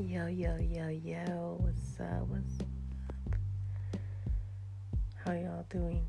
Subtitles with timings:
[0.00, 1.56] Yo, yo, yo, yo.
[1.60, 2.26] What's up?
[2.26, 2.66] What's up?
[5.24, 6.04] How y'all doing?